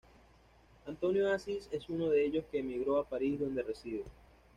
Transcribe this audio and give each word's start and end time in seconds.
Antonio 0.87 1.31
Asís 1.31 1.69
es 1.71 1.87
uno 1.87 2.09
de 2.09 2.25
ellos 2.25 2.45
que 2.51 2.57
emigró 2.57 2.97
a 2.97 3.07
París 3.07 3.39
donde 3.39 3.61
reside. 3.61 4.03